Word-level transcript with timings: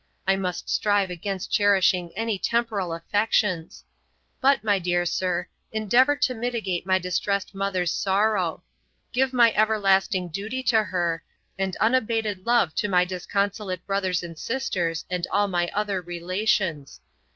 I 0.27 0.35
must 0.35 0.67
strive 0.67 1.11
against 1.11 1.51
cherishing 1.51 2.11
any 2.15 2.39
temporal 2.39 2.91
affections. 2.91 3.83
But, 4.41 4.63
my 4.63 4.79
dear 4.79 5.05
Sir, 5.05 5.45
endeavour 5.71 6.15
to 6.15 6.33
mitigate 6.33 6.87
my 6.87 6.97
distressed 6.97 7.53
mother's 7.53 7.93
sorrow. 7.93 8.63
Give 9.13 9.31
my 9.31 9.53
everlasting 9.53 10.29
duty 10.29 10.63
to 10.63 10.85
her, 10.85 11.23
and 11.55 11.75
unabated 11.77 12.47
love 12.47 12.73
to 12.77 12.87
my 12.89 13.05
disconsolate 13.05 13.85
brothers 13.85 14.23
and 14.23 14.39
sisters, 14.39 15.05
and 15.07 15.27
all 15.31 15.47
my 15.47 15.69
other 15.71 16.01
relations. 16.01 16.99